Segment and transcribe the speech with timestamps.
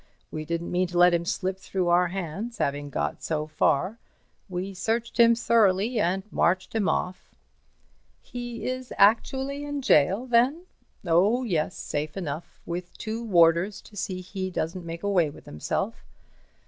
[0.31, 3.99] We didn't mean to let him slip through our hands, having got so far.
[4.49, 7.35] We searched him thoroughly and marched him off."
[8.19, 10.63] "He is actually in gaol, then?"
[11.05, 16.03] "Oh, yes—safe enough—with two warders to see he doesn't make away with himself."